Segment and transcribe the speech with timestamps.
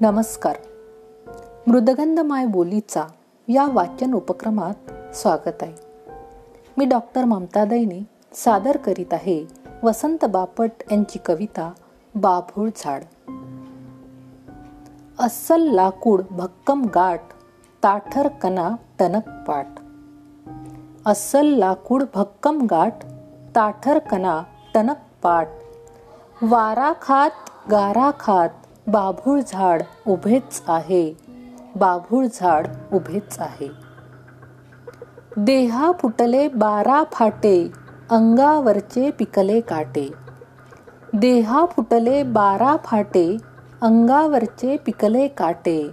[0.00, 0.56] नमस्कार.
[1.66, 3.04] मृदगंधमाय बोलीचा
[3.48, 5.72] या वाचन उपक्रमात स्वागत आहे.
[6.78, 8.00] मी डॉक्टर ममता दैनी
[8.32, 9.46] सादर करीत आहे
[9.82, 11.72] वसंत बापट यांची कविता
[12.14, 13.02] बाभूळ झाड.
[15.18, 17.22] अस्सल लाकूड भक्कम गाठ
[17.82, 19.66] ताठर कना टनक पाट
[21.06, 23.04] अस्सल लाकूड भक्कम गाठ
[23.56, 24.42] ताठर कना
[24.74, 25.48] टनक पाट
[26.42, 27.30] वारा खात
[27.70, 28.48] गारा खात
[28.88, 31.16] बाभूळ झाड उभेच आहे.
[31.76, 33.70] बाभूळ झाड उभेच आहे.
[35.36, 37.70] देहा फुटले बारा फाटे
[38.10, 40.12] अंगावरचे पिकले काटे.
[41.14, 43.36] देहा फुटले बारा फाटे
[43.82, 45.90] अंगावरचे पिकले काटे.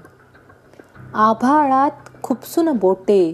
[1.13, 1.91] आभाळात
[2.23, 3.33] खुपसून बोटे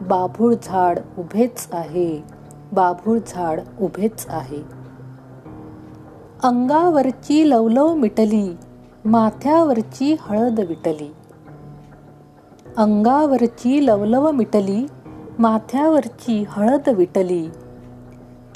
[0.00, 2.24] बाभूळ झाड उभेच आहे.
[2.72, 4.62] बाभूळ झाड उभेच आहे.
[6.42, 8.56] अंगावरची लवलव मिटली
[9.06, 11.14] माथ्यावरची हळद विटली.
[12.76, 14.86] अंगावरची लवलव मिटली.
[15.38, 17.48] माथ्यावरची हळद विटली.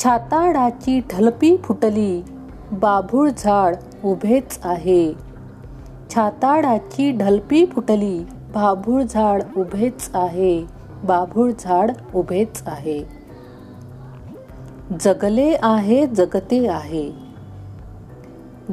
[0.05, 2.23] छाताडाची ढलपी फुटली.
[2.73, 5.13] बाभूळ झाड उभेच आहे.
[6.15, 8.19] छाताडाची ढलपी फुटली.
[8.55, 10.67] बाभूळ झाड उभेच आहे.
[11.05, 13.09] बाभूळ झाड उभेच आहे.
[15.01, 17.30] जगले आहे जगते आहे.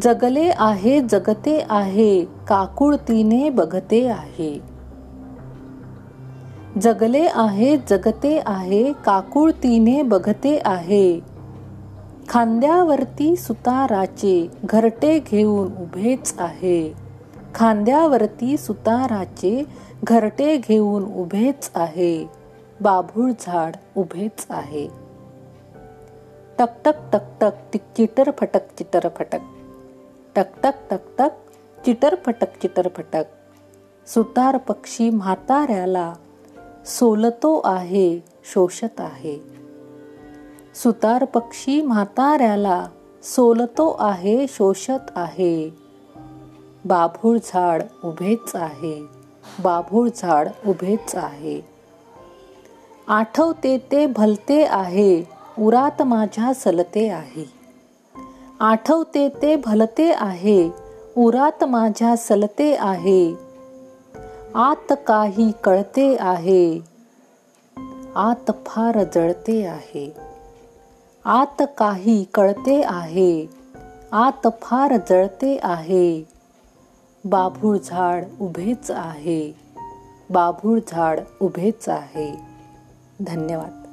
[0.01, 4.61] जगले आहे जगते आहे काकुळतीने बघते आहे.
[6.81, 11.19] जगले आहे जगते आहे काकुळतीने बघते आहे.
[12.29, 16.93] खांद्यावरती सुताराचे घरटे घेऊन उभेच आहे.
[17.55, 19.63] खांद्यावरती सुताराचे
[20.03, 22.29] घरटे घेऊन उभेच आहे.
[22.81, 24.87] बाभूळ झाड उभेच आहे.
[26.59, 29.39] टकटक टकटक चिटर फटक चिटर फटक.
[30.37, 31.29] टकटक टकटक
[31.85, 33.23] चिटरफटक चिटरफटक
[34.07, 36.13] सुतार पक्षी म्हाताऱ्याला
[36.85, 39.43] सोलतो आहे शोषत आहे.
[40.75, 42.87] सुतार पक्षी म्हाताऱ्याला
[43.23, 45.69] सोलतो आहे शोषत आहे.
[46.85, 49.07] बाभूळ झाड उभेच आहे
[49.63, 51.61] बाभूळ झाड उभेच आहे.
[53.07, 55.23] आठवते ते भलते आहे
[55.59, 57.56] उरात माझ्या सलते आहे.
[58.59, 60.69] आठवते ते भलते आहे
[61.17, 63.35] उरात माझ्या सलते आहे
[64.55, 66.79] आत काही कळते आहे
[68.15, 70.13] आत फार जळते आहे
[71.25, 73.49] आत काही कळते आहे
[74.11, 76.27] आत फार जळते आहे
[77.25, 79.67] बाभूळ झाड उभेच आहे
[80.29, 82.39] बाभूळ झाड उभेच आहे.
[83.19, 83.86] धन्यवाद.